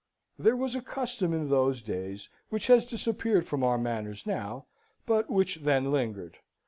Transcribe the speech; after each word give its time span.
There 0.39 0.55
was 0.55 0.73
a 0.75 0.81
custom 0.81 1.31
in 1.31 1.51
those 1.51 1.83
days 1.83 2.27
which 2.49 2.65
has 2.65 2.87
disappeared 2.87 3.45
from 3.47 3.63
our 3.63 3.77
manners 3.77 4.25
now, 4.25 4.65
but 5.05 5.29
which 5.29 5.57
then 5.57 5.91
lingered. 5.91 6.37